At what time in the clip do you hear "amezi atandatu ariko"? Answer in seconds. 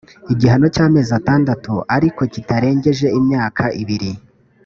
0.85-2.21